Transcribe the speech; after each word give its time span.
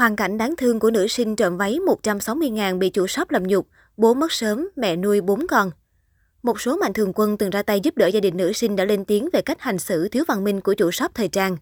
Hoàn 0.00 0.16
cảnh 0.16 0.38
đáng 0.38 0.54
thương 0.56 0.80
của 0.80 0.90
nữ 0.90 1.06
sinh 1.06 1.36
trộm 1.36 1.56
váy 1.56 1.78
160.000 2.02 2.78
bị 2.78 2.90
chủ 2.90 3.06
shop 3.06 3.30
làm 3.30 3.42
nhục, 3.46 3.66
bố 3.96 4.14
mất 4.14 4.32
sớm, 4.32 4.68
mẹ 4.76 4.96
nuôi 4.96 5.20
bốn 5.20 5.46
con. 5.46 5.70
Một 6.42 6.60
số 6.60 6.76
mạnh 6.76 6.92
thường 6.92 7.12
quân 7.14 7.38
từng 7.38 7.50
ra 7.50 7.62
tay 7.62 7.80
giúp 7.80 7.96
đỡ 7.96 8.06
gia 8.06 8.20
đình 8.20 8.36
nữ 8.36 8.52
sinh 8.52 8.76
đã 8.76 8.84
lên 8.84 9.04
tiếng 9.04 9.28
về 9.32 9.42
cách 9.42 9.60
hành 9.60 9.78
xử 9.78 10.08
thiếu 10.08 10.24
văn 10.28 10.44
minh 10.44 10.60
của 10.60 10.74
chủ 10.74 10.90
shop 10.90 11.14
thời 11.14 11.28
trang. 11.28 11.56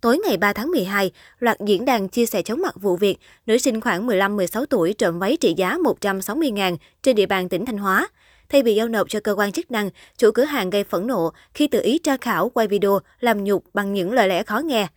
Tối 0.00 0.18
ngày 0.18 0.36
3 0.36 0.52
tháng 0.52 0.70
12, 0.70 1.10
loạt 1.38 1.56
diễn 1.66 1.84
đàn 1.84 2.08
chia 2.08 2.26
sẻ 2.26 2.42
chóng 2.42 2.62
mặt 2.62 2.74
vụ 2.80 2.96
việc 2.96 3.18
nữ 3.46 3.58
sinh 3.58 3.80
khoảng 3.80 4.06
15-16 4.06 4.66
tuổi 4.66 4.92
trộm 4.92 5.18
váy 5.18 5.36
trị 5.36 5.54
giá 5.56 5.78
160.000 6.00 6.76
trên 7.02 7.16
địa 7.16 7.26
bàn 7.26 7.48
tỉnh 7.48 7.64
Thanh 7.64 7.78
Hóa. 7.78 8.08
Thay 8.48 8.62
vì 8.62 8.74
giao 8.74 8.88
nộp 8.88 9.08
cho 9.08 9.20
cơ 9.20 9.34
quan 9.38 9.52
chức 9.52 9.70
năng, 9.70 9.90
chủ 10.18 10.30
cửa 10.30 10.44
hàng 10.44 10.70
gây 10.70 10.84
phẫn 10.84 11.06
nộ 11.06 11.32
khi 11.54 11.68
tự 11.68 11.80
ý 11.82 11.98
tra 11.98 12.16
khảo 12.16 12.48
quay 12.48 12.68
video 12.68 12.98
làm 13.20 13.44
nhục 13.44 13.64
bằng 13.74 13.92
những 13.92 14.12
lời 14.12 14.28
lẽ 14.28 14.42
khó 14.42 14.58
nghe. 14.58 14.88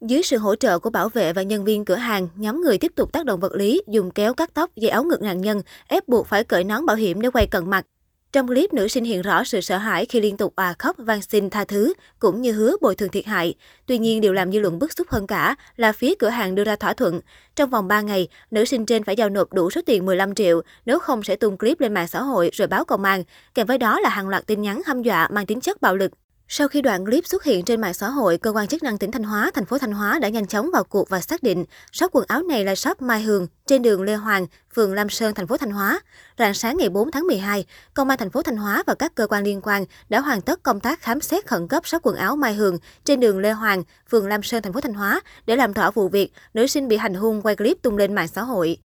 Dưới 0.00 0.22
sự 0.22 0.38
hỗ 0.38 0.54
trợ 0.54 0.78
của 0.78 0.90
bảo 0.90 1.08
vệ 1.08 1.32
và 1.32 1.42
nhân 1.42 1.64
viên 1.64 1.84
cửa 1.84 1.94
hàng, 1.94 2.28
nhóm 2.36 2.60
người 2.60 2.78
tiếp 2.78 2.92
tục 2.96 3.12
tác 3.12 3.26
động 3.26 3.40
vật 3.40 3.54
lý, 3.54 3.82
dùng 3.88 4.10
kéo 4.10 4.34
cắt 4.34 4.50
tóc, 4.54 4.76
dây 4.76 4.90
áo 4.90 5.04
ngực 5.04 5.22
nạn 5.22 5.40
nhân, 5.40 5.62
ép 5.86 6.08
buộc 6.08 6.26
phải 6.26 6.44
cởi 6.44 6.64
nón 6.64 6.86
bảo 6.86 6.96
hiểm 6.96 7.20
để 7.20 7.30
quay 7.30 7.46
cận 7.46 7.70
mặt. 7.70 7.86
Trong 8.32 8.46
clip, 8.46 8.72
nữ 8.72 8.88
sinh 8.88 9.04
hiện 9.04 9.22
rõ 9.22 9.44
sự 9.44 9.60
sợ 9.60 9.76
hãi 9.76 10.06
khi 10.06 10.20
liên 10.20 10.36
tục 10.36 10.52
à 10.56 10.74
khóc 10.78 10.96
van 10.98 11.22
xin 11.22 11.50
tha 11.50 11.64
thứ, 11.64 11.92
cũng 12.18 12.42
như 12.42 12.52
hứa 12.52 12.76
bồi 12.80 12.94
thường 12.94 13.08
thiệt 13.08 13.26
hại. 13.26 13.54
Tuy 13.86 13.98
nhiên, 13.98 14.20
điều 14.20 14.32
làm 14.32 14.52
dư 14.52 14.58
luận 14.58 14.78
bức 14.78 14.92
xúc 14.92 15.08
hơn 15.10 15.26
cả 15.26 15.56
là 15.76 15.92
phía 15.92 16.14
cửa 16.18 16.28
hàng 16.28 16.54
đưa 16.54 16.64
ra 16.64 16.76
thỏa 16.76 16.92
thuận. 16.92 17.20
Trong 17.56 17.70
vòng 17.70 17.88
3 17.88 18.00
ngày, 18.00 18.28
nữ 18.50 18.64
sinh 18.64 18.86
trên 18.86 19.04
phải 19.04 19.16
giao 19.16 19.28
nộp 19.28 19.52
đủ 19.52 19.70
số 19.70 19.80
tiền 19.86 20.06
15 20.06 20.34
triệu, 20.34 20.60
nếu 20.86 20.98
không 20.98 21.22
sẽ 21.22 21.36
tung 21.36 21.58
clip 21.58 21.80
lên 21.80 21.94
mạng 21.94 22.08
xã 22.08 22.22
hội 22.22 22.50
rồi 22.52 22.68
báo 22.68 22.84
công 22.84 23.04
an. 23.04 23.24
Kèm 23.54 23.66
với 23.66 23.78
đó 23.78 24.00
là 24.00 24.08
hàng 24.08 24.28
loạt 24.28 24.46
tin 24.46 24.62
nhắn 24.62 24.82
hăm 24.86 25.02
dọa 25.02 25.28
mang 25.32 25.46
tính 25.46 25.60
chất 25.60 25.80
bạo 25.80 25.96
lực. 25.96 26.12
Sau 26.52 26.68
khi 26.68 26.82
đoạn 26.82 27.04
clip 27.04 27.26
xuất 27.26 27.44
hiện 27.44 27.64
trên 27.64 27.80
mạng 27.80 27.94
xã 27.94 28.08
hội, 28.08 28.38
cơ 28.38 28.50
quan 28.50 28.66
chức 28.66 28.82
năng 28.82 28.98
tỉnh 28.98 29.10
Thanh 29.10 29.22
Hóa, 29.22 29.50
thành 29.54 29.64
phố 29.64 29.78
Thanh 29.78 29.92
Hóa 29.92 30.18
đã 30.18 30.28
nhanh 30.28 30.46
chóng 30.46 30.70
vào 30.72 30.84
cuộc 30.84 31.08
và 31.08 31.20
xác 31.20 31.42
định 31.42 31.64
shop 31.92 32.10
quần 32.12 32.24
áo 32.28 32.42
này 32.42 32.64
là 32.64 32.74
shop 32.74 33.02
Mai 33.02 33.22
Hường 33.22 33.46
trên 33.66 33.82
đường 33.82 34.02
Lê 34.02 34.14
Hoàng, 34.14 34.46
phường 34.74 34.94
Lam 34.94 35.08
Sơn, 35.10 35.34
thành 35.34 35.46
phố 35.46 35.56
Thanh 35.56 35.70
Hóa. 35.70 36.00
Rạng 36.38 36.54
sáng 36.54 36.76
ngày 36.78 36.88
4 36.88 37.10
tháng 37.10 37.26
12, 37.26 37.64
công 37.94 38.08
an 38.08 38.18
thành 38.18 38.30
phố 38.30 38.42
Thanh 38.42 38.56
Hóa 38.56 38.82
và 38.86 38.94
các 38.94 39.14
cơ 39.14 39.26
quan 39.26 39.44
liên 39.44 39.60
quan 39.62 39.84
đã 40.08 40.20
hoàn 40.20 40.40
tất 40.40 40.62
công 40.62 40.80
tác 40.80 41.00
khám 41.00 41.20
xét 41.20 41.46
khẩn 41.46 41.68
cấp 41.68 41.86
shop 41.86 42.02
quần 42.02 42.16
áo 42.16 42.36
Mai 42.36 42.54
Hường 42.54 42.78
trên 43.04 43.20
đường 43.20 43.38
Lê 43.38 43.52
Hoàng, 43.52 43.82
phường 44.10 44.28
Lam 44.28 44.42
Sơn, 44.42 44.62
thành 44.62 44.72
phố 44.72 44.80
Thanh 44.80 44.94
Hóa 44.94 45.20
để 45.46 45.56
làm 45.56 45.72
rõ 45.72 45.90
vụ 45.90 46.08
việc 46.08 46.32
nữ 46.54 46.66
sinh 46.66 46.88
bị 46.88 46.96
hành 46.96 47.14
hung 47.14 47.42
quay 47.42 47.56
clip 47.56 47.82
tung 47.82 47.96
lên 47.96 48.14
mạng 48.14 48.28
xã 48.28 48.42
hội. 48.42 48.78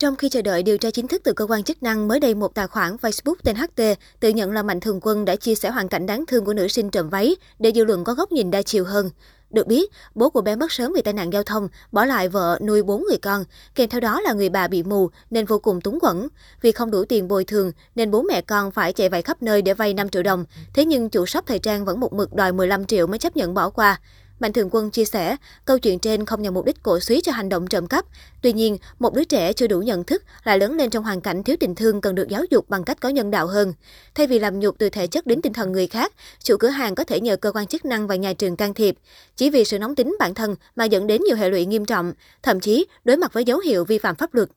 Trong 0.00 0.16
khi 0.16 0.28
chờ 0.28 0.42
đợi 0.42 0.62
điều 0.62 0.78
tra 0.78 0.90
chính 0.90 1.08
thức 1.08 1.22
từ 1.24 1.32
cơ 1.32 1.46
quan 1.46 1.62
chức 1.62 1.82
năng, 1.82 2.08
mới 2.08 2.20
đây 2.20 2.34
một 2.34 2.54
tài 2.54 2.66
khoản 2.66 2.96
Facebook 2.96 3.34
tên 3.44 3.56
HT 3.56 3.82
tự 4.20 4.28
nhận 4.28 4.52
là 4.52 4.62
Mạnh 4.62 4.80
Thường 4.80 5.00
Quân 5.02 5.24
đã 5.24 5.36
chia 5.36 5.54
sẻ 5.54 5.70
hoàn 5.70 5.88
cảnh 5.88 6.06
đáng 6.06 6.26
thương 6.26 6.44
của 6.44 6.54
nữ 6.54 6.68
sinh 6.68 6.90
trộm 6.90 7.08
váy 7.08 7.36
để 7.58 7.72
dư 7.74 7.84
luận 7.84 8.04
có 8.04 8.14
góc 8.14 8.32
nhìn 8.32 8.50
đa 8.50 8.62
chiều 8.62 8.84
hơn. 8.84 9.10
Được 9.50 9.66
biết, 9.66 9.90
bố 10.14 10.30
của 10.30 10.40
bé 10.40 10.56
mất 10.56 10.72
sớm 10.72 10.92
vì 10.96 11.02
tai 11.02 11.14
nạn 11.14 11.32
giao 11.32 11.42
thông, 11.42 11.68
bỏ 11.92 12.04
lại 12.04 12.28
vợ 12.28 12.58
nuôi 12.62 12.82
bốn 12.82 13.04
người 13.08 13.16
con. 13.22 13.44
Kèm 13.74 13.88
theo 13.88 14.00
đó 14.00 14.20
là 14.20 14.32
người 14.32 14.48
bà 14.48 14.68
bị 14.68 14.82
mù 14.82 15.10
nên 15.30 15.46
vô 15.46 15.58
cùng 15.58 15.80
túng 15.80 16.00
quẫn. 16.00 16.28
Vì 16.62 16.72
không 16.72 16.90
đủ 16.90 17.04
tiền 17.04 17.28
bồi 17.28 17.44
thường 17.44 17.72
nên 17.94 18.10
bố 18.10 18.22
mẹ 18.22 18.40
con 18.40 18.70
phải 18.70 18.92
chạy 18.92 19.08
vạy 19.08 19.22
khắp 19.22 19.42
nơi 19.42 19.62
để 19.62 19.74
vay 19.74 19.94
5 19.94 20.08
triệu 20.08 20.22
đồng. 20.22 20.44
Thế 20.74 20.84
nhưng 20.84 21.10
chủ 21.10 21.26
shop 21.26 21.46
thời 21.46 21.58
trang 21.58 21.84
vẫn 21.84 22.00
một 22.00 22.12
mực 22.12 22.34
đòi 22.34 22.52
15 22.52 22.84
triệu 22.84 23.06
mới 23.06 23.18
chấp 23.18 23.36
nhận 23.36 23.54
bỏ 23.54 23.70
qua. 23.70 24.00
Mạnh 24.40 24.52
Thường 24.52 24.68
Quân 24.72 24.90
chia 24.90 25.04
sẻ, 25.04 25.36
câu 25.64 25.78
chuyện 25.78 25.98
trên 25.98 26.26
không 26.26 26.42
nhằm 26.42 26.54
mục 26.54 26.64
đích 26.64 26.82
cổ 26.82 27.00
suý 27.00 27.20
cho 27.20 27.32
hành 27.32 27.48
động 27.48 27.66
trộm 27.66 27.86
cắp. 27.86 28.04
Tuy 28.42 28.52
nhiên, 28.52 28.78
một 28.98 29.14
đứa 29.14 29.24
trẻ 29.24 29.52
chưa 29.52 29.66
đủ 29.66 29.80
nhận 29.80 30.04
thức 30.04 30.22
lại 30.44 30.58
lớn 30.58 30.76
lên 30.76 30.90
trong 30.90 31.04
hoàn 31.04 31.20
cảnh 31.20 31.42
thiếu 31.42 31.56
tình 31.60 31.74
thương 31.74 32.00
cần 32.00 32.14
được 32.14 32.28
giáo 32.28 32.44
dục 32.50 32.68
bằng 32.68 32.84
cách 32.84 33.00
có 33.00 33.08
nhân 33.08 33.30
đạo 33.30 33.46
hơn. 33.46 33.72
Thay 34.14 34.26
vì 34.26 34.38
làm 34.38 34.60
nhục 34.60 34.78
từ 34.78 34.90
thể 34.90 35.06
chất 35.06 35.26
đến 35.26 35.42
tinh 35.42 35.52
thần 35.52 35.72
người 35.72 35.86
khác, 35.86 36.12
chủ 36.42 36.56
cửa 36.56 36.68
hàng 36.68 36.94
có 36.94 37.04
thể 37.04 37.20
nhờ 37.20 37.36
cơ 37.36 37.52
quan 37.52 37.66
chức 37.66 37.84
năng 37.84 38.06
và 38.06 38.16
nhà 38.16 38.32
trường 38.32 38.56
can 38.56 38.74
thiệp. 38.74 38.96
Chỉ 39.36 39.50
vì 39.50 39.64
sự 39.64 39.78
nóng 39.78 39.94
tính 39.94 40.16
bản 40.18 40.34
thân 40.34 40.54
mà 40.76 40.84
dẫn 40.84 41.06
đến 41.06 41.22
nhiều 41.26 41.36
hệ 41.36 41.48
lụy 41.48 41.66
nghiêm 41.66 41.84
trọng, 41.84 42.12
thậm 42.42 42.60
chí 42.60 42.86
đối 43.04 43.16
mặt 43.16 43.32
với 43.32 43.44
dấu 43.44 43.58
hiệu 43.58 43.84
vi 43.84 43.98
phạm 43.98 44.16
pháp 44.16 44.34
luật. 44.34 44.48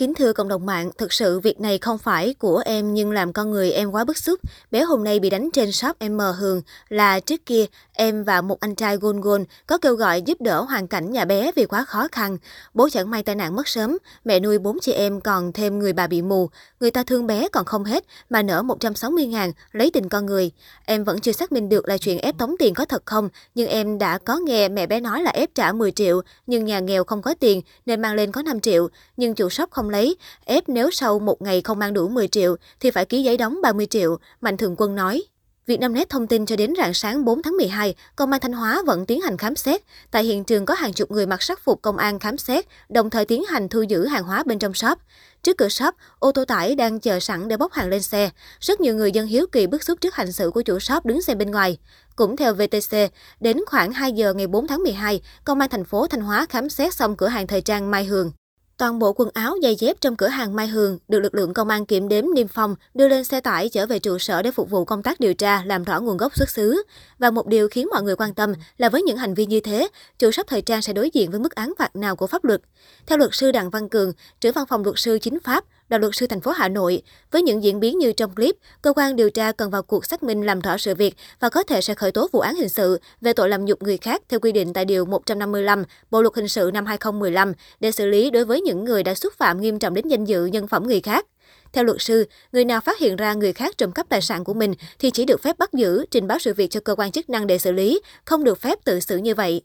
Kính 0.00 0.14
thưa 0.14 0.32
cộng 0.32 0.48
đồng 0.48 0.66
mạng, 0.66 0.90
thực 0.98 1.12
sự 1.12 1.40
việc 1.40 1.60
này 1.60 1.78
không 1.78 1.98
phải 1.98 2.34
của 2.38 2.62
em 2.64 2.94
nhưng 2.94 3.12
làm 3.12 3.32
con 3.32 3.50
người 3.50 3.72
em 3.72 3.90
quá 3.90 4.04
bức 4.04 4.18
xúc. 4.18 4.40
Bé 4.70 4.82
hôm 4.82 5.04
nay 5.04 5.20
bị 5.20 5.30
đánh 5.30 5.50
trên 5.52 5.72
shop 5.72 5.96
M 6.10 6.18
Hường 6.38 6.62
là 6.88 7.20
trước 7.20 7.46
kia 7.46 7.66
em 7.92 8.24
và 8.24 8.40
một 8.40 8.60
anh 8.60 8.74
trai 8.74 8.96
gôn 8.96 9.20
gôn 9.20 9.44
có 9.66 9.78
kêu 9.78 9.94
gọi 9.94 10.22
giúp 10.22 10.40
đỡ 10.40 10.62
hoàn 10.62 10.88
cảnh 10.88 11.10
nhà 11.10 11.24
bé 11.24 11.52
vì 11.56 11.66
quá 11.66 11.84
khó 11.84 12.08
khăn. 12.12 12.38
Bố 12.74 12.88
chẳng 12.88 13.10
may 13.10 13.22
tai 13.22 13.34
nạn 13.34 13.56
mất 13.56 13.68
sớm, 13.68 13.98
mẹ 14.24 14.40
nuôi 14.40 14.58
bốn 14.58 14.78
chị 14.80 14.92
em 14.92 15.20
còn 15.20 15.52
thêm 15.52 15.78
người 15.78 15.92
bà 15.92 16.06
bị 16.06 16.22
mù. 16.22 16.50
Người 16.80 16.90
ta 16.90 17.02
thương 17.02 17.26
bé 17.26 17.48
còn 17.48 17.64
không 17.64 17.84
hết 17.84 18.04
mà 18.30 18.42
nở 18.42 18.62
160 18.62 19.26
ngàn 19.26 19.52
lấy 19.72 19.90
tình 19.90 20.08
con 20.08 20.26
người. 20.26 20.50
Em 20.84 21.04
vẫn 21.04 21.20
chưa 21.20 21.32
xác 21.32 21.52
minh 21.52 21.68
được 21.68 21.88
là 21.88 21.98
chuyện 21.98 22.18
ép 22.18 22.38
tống 22.38 22.54
tiền 22.58 22.74
có 22.74 22.84
thật 22.84 23.02
không, 23.06 23.28
nhưng 23.54 23.68
em 23.68 23.98
đã 23.98 24.18
có 24.18 24.36
nghe 24.36 24.68
mẹ 24.68 24.86
bé 24.86 25.00
nói 25.00 25.22
là 25.22 25.30
ép 25.30 25.54
trả 25.54 25.72
10 25.72 25.92
triệu, 25.92 26.20
nhưng 26.46 26.64
nhà 26.64 26.78
nghèo 26.78 27.04
không 27.04 27.22
có 27.22 27.34
tiền 27.40 27.62
nên 27.86 28.02
mang 28.02 28.14
lên 28.14 28.32
có 28.32 28.42
5 28.42 28.60
triệu, 28.60 28.88
nhưng 29.16 29.34
chủ 29.34 29.48
shop 29.48 29.70
không 29.70 29.89
lấy, 29.90 30.16
ép 30.44 30.68
nếu 30.68 30.90
sau 30.90 31.18
một 31.18 31.42
ngày 31.42 31.60
không 31.60 31.78
mang 31.78 31.94
đủ 31.94 32.08
10 32.08 32.28
triệu 32.28 32.56
thì 32.80 32.90
phải 32.90 33.04
ký 33.04 33.22
giấy 33.22 33.36
đóng 33.36 33.58
30 33.62 33.86
triệu, 33.86 34.18
Mạnh 34.40 34.56
Thường 34.56 34.74
Quân 34.78 34.94
nói. 34.94 35.22
Vietnamnet 35.66 36.08
thông 36.08 36.26
tin 36.26 36.46
cho 36.46 36.56
đến 36.56 36.72
rạng 36.76 36.94
sáng 36.94 37.24
4 37.24 37.42
tháng 37.42 37.56
12, 37.56 37.94
Công 38.16 38.30
an 38.30 38.40
Thanh 38.40 38.52
Hóa 38.52 38.82
vẫn 38.86 39.06
tiến 39.06 39.20
hành 39.20 39.36
khám 39.36 39.56
xét. 39.56 39.80
Tại 40.10 40.24
hiện 40.24 40.44
trường 40.44 40.66
có 40.66 40.74
hàng 40.74 40.92
chục 40.92 41.10
người 41.10 41.26
mặc 41.26 41.42
sắc 41.42 41.60
phục 41.64 41.82
công 41.82 41.96
an 41.96 42.18
khám 42.18 42.38
xét, 42.38 42.64
đồng 42.88 43.10
thời 43.10 43.24
tiến 43.24 43.44
hành 43.44 43.68
thu 43.68 43.82
giữ 43.82 44.06
hàng 44.06 44.24
hóa 44.24 44.42
bên 44.42 44.58
trong 44.58 44.74
shop. 44.74 44.98
Trước 45.42 45.56
cửa 45.58 45.68
shop, 45.68 45.94
ô 46.18 46.32
tô 46.32 46.44
tải 46.44 46.74
đang 46.74 47.00
chờ 47.00 47.20
sẵn 47.20 47.48
để 47.48 47.56
bốc 47.56 47.72
hàng 47.72 47.88
lên 47.88 48.02
xe. 48.02 48.30
Rất 48.60 48.80
nhiều 48.80 48.94
người 48.94 49.12
dân 49.12 49.26
hiếu 49.26 49.46
kỳ 49.52 49.66
bức 49.66 49.82
xúc 49.82 50.00
trước 50.00 50.14
hành 50.14 50.32
xử 50.32 50.50
của 50.50 50.62
chủ 50.62 50.78
shop 50.78 51.06
đứng 51.06 51.22
xem 51.22 51.38
bên 51.38 51.50
ngoài. 51.50 51.78
Cũng 52.16 52.36
theo 52.36 52.54
VTC, 52.54 52.96
đến 53.40 53.58
khoảng 53.66 53.92
2 53.92 54.12
giờ 54.12 54.34
ngày 54.34 54.46
4 54.46 54.66
tháng 54.66 54.82
12, 54.82 55.20
Công 55.44 55.60
an 55.60 55.68
thành 55.68 55.84
phố 55.84 56.06
Thanh 56.06 56.20
Hóa 56.20 56.46
khám 56.48 56.68
xét 56.68 56.94
xong 56.94 57.16
cửa 57.16 57.28
hàng 57.28 57.46
thời 57.46 57.60
trang 57.60 57.90
Mai 57.90 58.04
Hường. 58.04 58.32
Toàn 58.80 58.98
bộ 58.98 59.12
quần 59.12 59.28
áo, 59.34 59.56
giày 59.62 59.76
dép 59.76 60.00
trong 60.00 60.16
cửa 60.16 60.28
hàng 60.28 60.56
Mai 60.56 60.68
Hường 60.68 60.98
được 61.08 61.20
lực 61.20 61.34
lượng 61.34 61.54
công 61.54 61.68
an 61.68 61.86
kiểm 61.86 62.08
đếm 62.08 62.24
niêm 62.34 62.48
phong, 62.48 62.74
đưa 62.94 63.08
lên 63.08 63.24
xe 63.24 63.40
tải 63.40 63.68
trở 63.68 63.86
về 63.86 63.98
trụ 63.98 64.18
sở 64.18 64.42
để 64.42 64.50
phục 64.50 64.70
vụ 64.70 64.84
công 64.84 65.02
tác 65.02 65.20
điều 65.20 65.34
tra, 65.34 65.62
làm 65.64 65.84
rõ 65.84 66.00
nguồn 66.00 66.16
gốc 66.16 66.36
xuất 66.36 66.50
xứ. 66.50 66.82
Và 67.18 67.30
một 67.30 67.46
điều 67.46 67.68
khiến 67.68 67.88
mọi 67.90 68.02
người 68.02 68.16
quan 68.16 68.34
tâm 68.34 68.54
là 68.78 68.88
với 68.88 69.02
những 69.02 69.16
hành 69.16 69.34
vi 69.34 69.46
như 69.46 69.60
thế, 69.60 69.88
chủ 70.18 70.30
shop 70.30 70.46
thời 70.46 70.62
trang 70.62 70.82
sẽ 70.82 70.92
đối 70.92 71.10
diện 71.10 71.30
với 71.30 71.40
mức 71.40 71.54
án 71.54 71.72
phạt 71.78 71.96
nào 71.96 72.16
của 72.16 72.26
pháp 72.26 72.44
luật. 72.44 72.60
Theo 73.06 73.18
luật 73.18 73.30
sư 73.32 73.52
Đặng 73.52 73.70
Văn 73.70 73.88
Cường, 73.88 74.12
trưởng 74.40 74.52
văn 74.52 74.66
phòng 74.66 74.84
luật 74.84 74.98
sư 74.98 75.18
chính 75.22 75.40
pháp, 75.40 75.64
đoàn 75.90 76.02
luật 76.02 76.14
sư 76.16 76.26
thành 76.26 76.40
phố 76.40 76.50
Hà 76.50 76.68
Nội, 76.68 77.02
với 77.30 77.42
những 77.42 77.62
diễn 77.62 77.80
biến 77.80 77.98
như 77.98 78.12
trong 78.12 78.34
clip, 78.34 78.56
cơ 78.82 78.92
quan 78.96 79.16
điều 79.16 79.30
tra 79.30 79.52
cần 79.52 79.70
vào 79.70 79.82
cuộc 79.82 80.06
xác 80.06 80.22
minh 80.22 80.46
làm 80.46 80.60
rõ 80.60 80.76
sự 80.76 80.94
việc 80.94 81.14
và 81.40 81.48
có 81.48 81.62
thể 81.62 81.80
sẽ 81.80 81.94
khởi 81.94 82.12
tố 82.12 82.28
vụ 82.32 82.40
án 82.40 82.54
hình 82.54 82.68
sự 82.68 83.00
về 83.20 83.32
tội 83.32 83.48
làm 83.48 83.64
nhục 83.64 83.82
người 83.82 83.96
khác 83.96 84.22
theo 84.28 84.40
quy 84.40 84.52
định 84.52 84.72
tại 84.72 84.84
điều 84.84 85.04
155 85.04 85.84
Bộ 86.10 86.22
luật 86.22 86.34
hình 86.34 86.48
sự 86.48 86.70
năm 86.74 86.86
2015 86.86 87.52
để 87.80 87.90
xử 87.90 88.06
lý 88.06 88.30
đối 88.30 88.44
với 88.44 88.60
những 88.60 88.84
người 88.84 89.02
đã 89.02 89.14
xúc 89.14 89.32
phạm 89.36 89.60
nghiêm 89.60 89.78
trọng 89.78 89.94
đến 89.94 90.08
danh 90.08 90.24
dự 90.24 90.46
nhân 90.46 90.68
phẩm 90.68 90.86
người 90.86 91.00
khác. 91.00 91.26
Theo 91.72 91.84
luật 91.84 92.00
sư, 92.00 92.26
người 92.52 92.64
nào 92.64 92.80
phát 92.80 92.98
hiện 92.98 93.16
ra 93.16 93.34
người 93.34 93.52
khác 93.52 93.78
trộm 93.78 93.92
cắp 93.92 94.08
tài 94.08 94.20
sản 94.20 94.44
của 94.44 94.54
mình 94.54 94.74
thì 94.98 95.10
chỉ 95.10 95.24
được 95.24 95.42
phép 95.42 95.58
bắt 95.58 95.72
giữ, 95.72 96.04
trình 96.10 96.26
báo 96.26 96.38
sự 96.38 96.54
việc 96.54 96.70
cho 96.70 96.80
cơ 96.80 96.94
quan 96.94 97.12
chức 97.12 97.30
năng 97.30 97.46
để 97.46 97.58
xử 97.58 97.72
lý, 97.72 98.00
không 98.24 98.44
được 98.44 98.60
phép 98.60 98.78
tự 98.84 99.00
xử 99.00 99.16
như 99.16 99.34
vậy. 99.34 99.62